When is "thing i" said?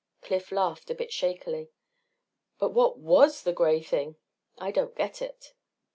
3.83-4.71